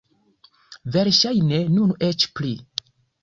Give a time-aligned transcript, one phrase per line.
[0.95, 2.55] Verŝajne nun eĉ pli.